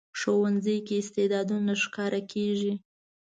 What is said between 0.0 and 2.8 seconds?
ښوونځی کې استعدادونه ښکاره کېږي